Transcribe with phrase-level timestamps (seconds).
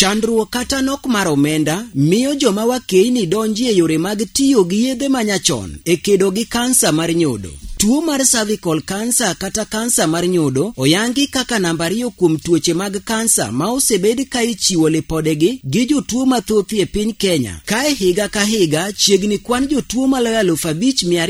[0.00, 5.70] Chandruok kata nok mar omenda miyo joma wakeini donjie yore mag tiyo gi yedhe manyachon
[5.84, 7.50] e kedo gi kansa mar nyodo.
[7.80, 13.00] Tuo mar cervical kansa kata kansa mar nyodo oyangi kaka namba ariyo kuom tuoche mag
[13.04, 17.60] kansa ma osebed ka ichiwo lipodegi gi jotuo mathoth e piny Kenya.
[17.66, 21.24] Kae higa ka higa chiegni kwan jotuo maloyo aluf abich mia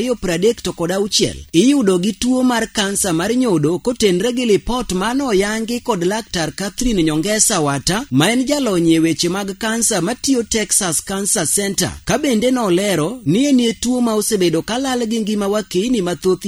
[1.53, 7.03] iyudo gi tuo mar kansa mar nyodo kotenre gi lipot mano oyangi kod laktar Catherine
[7.03, 12.51] Nyongesa Wata ma en jalony e weche mag kansa matiyo Texas Cancer Center ka bende
[12.51, 16.40] nolero ni enie tuo ma osebedo kalal gi ngima wakini mathoth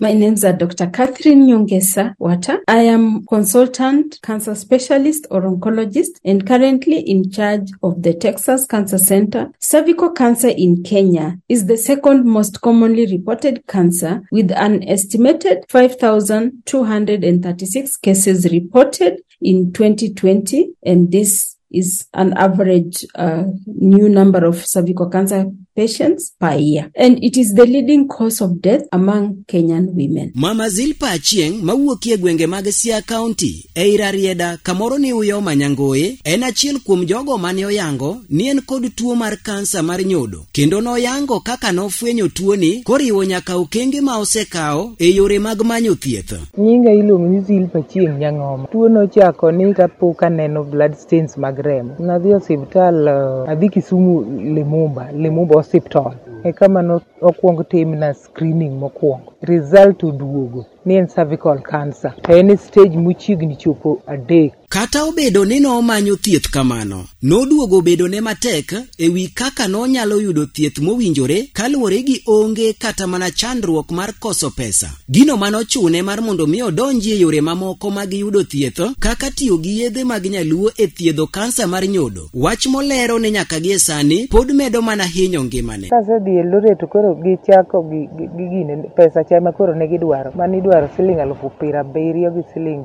[0.00, 0.86] My name is uh, Dr.
[0.86, 2.60] Catherine Nyongesa Wata.
[2.66, 8.96] I am consultant cancer specialist or oncologist and currently in charge of the Texas Cancer
[8.96, 9.50] Center.
[9.58, 17.96] Cervical cancer in Kenya is the second most commonly reported cancer with an estimated 5,236
[17.98, 25.44] cases reported in 2020 and this is an average uh, new number of cervical cancer
[25.78, 30.66] patients per year and it is the leading cause of death among kenyan women mama
[30.76, 33.52] zilpa achieng mawuokie gwenge mag sia county
[33.84, 38.82] eira rieda kamoro ni uyo manyangoye en achiel kuom jogo mane oyango ni en kod
[38.94, 44.92] tuo mar kansa mar nyodo kendo noyango kaka nofwenyo tuoni koriwo nyaka okenge ma osekawo
[44.98, 50.22] e yore mag manyo thieth nyinga iluongo ni zilpa chieng nyangoma tuo nochako ni kapok
[50.22, 56.10] aneno blood stains mag remo nadhi e osiptal uh, adhi kisumu lemumba lemumba osiptal
[56.44, 56.80] e kama
[57.22, 63.56] nokwong timna screening mokwongo result oduogo ni en cervical cancer to en e stage mochiegni
[63.56, 70.20] chopo adek kata obedo ni nomanyo thieth kamano noduogo bedone matek e wi kaka nonyalo
[70.20, 76.20] yudo thieth mowinjore kaluwore gi onge kata mana chandruok mar koso pesa gino manochune mar
[76.22, 80.70] mondo mi odonji e yore mamoko mag yudo thieth kaka tiyo gi yedhe mag nyaluo
[80.76, 85.04] e thiedho kansa mar nyodo wach molero ni nyaka gi e sani pod medo mana
[85.04, 89.52] hinyo ngimane kasedhi e lore to koro gichako gi, gi, gi, gine pesa cha ma
[89.52, 92.84] koro ne gidwaro manidwaro siling alufu gi siling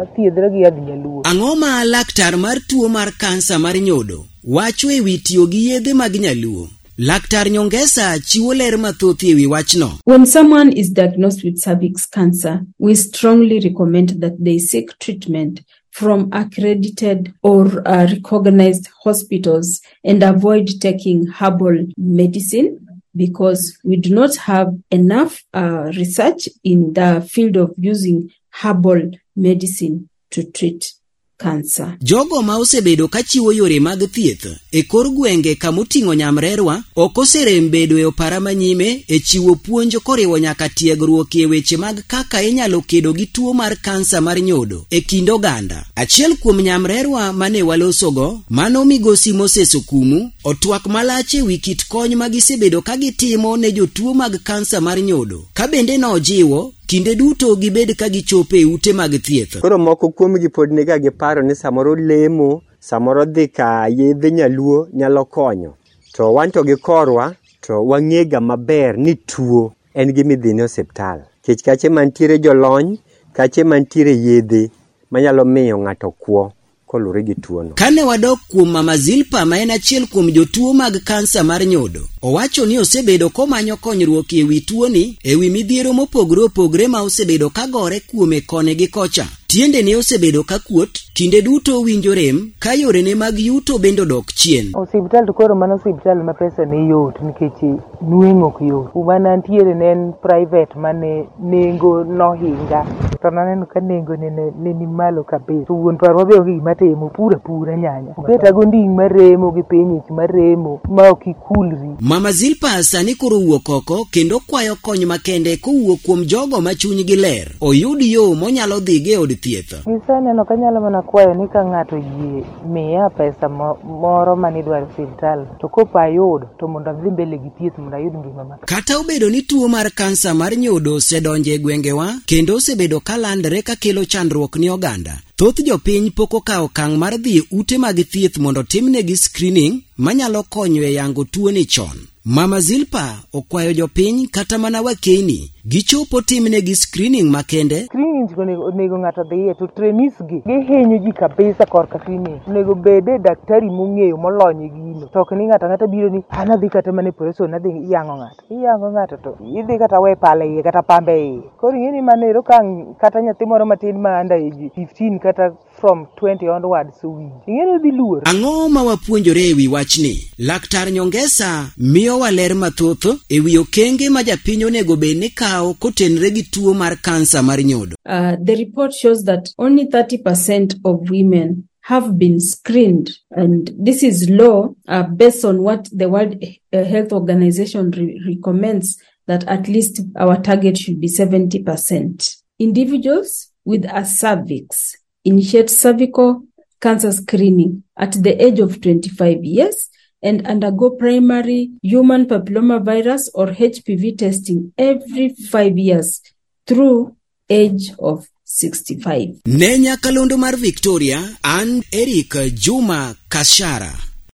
[0.02, 5.18] athiedhra gi yadh nyaluo ang'o ma laktar mar tuo mar kansa mar nyodo wacho ewi
[5.18, 6.68] tiyo gi yedhe mag nyaluo
[7.02, 9.90] Laktar Nyongesa chiwo ler mathoth ewi wachno.
[10.06, 15.62] When someone is diagnosed with cervix cancer, we strongly recommend that they seek treatment
[15.92, 22.86] from accredited or uh, recognized hospitals and avoid taking herbal medicine
[23.16, 30.08] because we do not have enough uh, research in the field of using herbal medicine
[30.30, 30.94] to treat
[31.40, 31.98] kansa.
[32.02, 37.70] Jogo ma osebedo ka chiwo yore mag thieth e kor gwenge kamoting'o nyamrerwa ok oserem
[37.74, 42.82] bedo e opara manyime e chiwo puonj koriwo nyaka tiegruok e weche mag kaka inyalo
[42.82, 45.86] kedo gi tuo mar kansa mar nyodo e kind oganda.
[45.96, 52.16] Achiel kuom nyamrerwa mane walosogo, mano migosi Moses Okumu, otwak malach e wi kit kony
[52.20, 57.54] ma gisebedo ka gitimo ne jotuo mag kansa mar nyodo ka bende nojiwo kinde duto
[57.62, 59.62] gibed ka gichopo e ute mag thieth.
[59.62, 62.50] Koro moko kuomgi pod niga gi paro ni samoro lemo,
[62.90, 63.70] samoro dhi ka
[64.00, 65.72] yedhe nyaluo nyalo konyo.
[66.16, 67.26] To wan to gi korwa,
[67.66, 69.64] to wang'ega maber ni tuo
[70.00, 71.20] en gi midhi ne osiptal.
[71.46, 72.92] Kech kache mantiere jolony,
[73.38, 74.64] kache mantiere yedhe
[75.12, 76.42] manyalo miyo ng'ato kwo.
[76.90, 77.70] kolure gi tuono.
[77.82, 82.64] Kane wadok kuom Mama Zilpa ma en achiel kuom jotuo mag kansa mar nyodo, owacho
[82.68, 87.98] ni osebedo komanyo konyruok e wi tuoni e wi midhiero mopogore opogore ma osebedo kagore
[88.10, 89.28] kuome kone gi kocha.
[89.52, 94.26] Tiende ne osebedo ka kuot, kinde duto winjo rem, ka yorene mag yuto bende odok
[94.36, 94.70] chien.
[94.76, 97.58] Osiptal to koro mano osiptal ma pesa ne yot nikech
[98.06, 98.92] nueng'o ok yot.
[98.94, 102.86] Kuma ne antiere ne en private mane nengo nohinga.
[103.22, 105.66] To naneno ka nengo ne ne ni malo kabisa.
[105.66, 108.14] To wuon parwa be onge gima timo, pura pura nyanya.
[108.18, 111.98] Oketa go nding mar remo gi piny ich mar remo ma ok ikulri.
[112.00, 117.16] Mama Zilpa sani koro wuok oko kendo kwayo kony makende kowuok kuom jogo ma chunygi
[117.16, 117.48] ler.
[117.62, 119.74] Oyud yo monyalo dhi ge e od thieth.
[119.86, 123.50] Giseneno kanyalo mana kwayo ni ka ng'ato yie miya pesa
[123.84, 128.14] moro manidwaro osiptal e to kopo ayudo to mondo adhi mbele gi thieth mondo ayud
[128.18, 128.56] ngima ma.
[128.66, 133.62] Kata obedo ni tuo mar kansa mar nyodo osedonjo e gwengewa kendo osebedo ka landre
[133.62, 137.98] ka kelo chandruok ni oganda, thoth jopiny pok okawo okang' mar dhi e ute mag
[138.04, 141.98] thieth mondo timnegi screening manyalo konyo e yango tuoni chon.
[142.26, 147.86] Mama Zilpa okwayo jopiny kata mana wakeini gichopo timnegi screening makende.
[147.86, 152.40] Screening onego, onego ng'ato dhiye to trainees gi gihinyo ji kabisa korka screening.
[152.48, 155.08] Onego bede daktari mong'eyo molony e gino.
[155.14, 158.16] To ok ni ng'ato ang'ata biro ni an adhi kata mana e operation adhi yang'o
[158.20, 158.44] ng'ato.
[158.56, 161.42] Iyang'o ng'ato to idhi kata we pala iye kata pambe iye.
[161.58, 165.56] Koro ing'e ni mano ero kang kata nyathi moro matin ma under age 15 kata
[165.80, 167.26] from 20 onwards so wi.
[167.48, 168.22] Ing'e ni odhi luor.
[168.30, 170.32] Ang'o ma wapuonjore ewi wach wachni.
[170.38, 176.32] Laktar Nyongesa miyowa ler mathoth e wi okenge ma japiny onego bed ni kawo kotenre
[176.36, 177.96] gi tuo mar kansa mar nyodo.
[178.06, 183.12] Uh, the report shows that only 30% of women have been screened.
[183.32, 186.44] And this is low uh, based on what the World
[186.74, 192.36] uh, Health Organization re recommends that at least our target should be 70%.
[192.60, 196.44] Individuals with a cervix initiate cervical
[196.80, 199.90] cancer screening at the age of 25 years
[200.22, 206.22] and undergo primary human virus or HPV testing every five years
[206.68, 207.16] through
[207.50, 209.42] age of 65.
[209.46, 214.09] Ne nyakalondo mar Victoria, an Eric Juma Kashara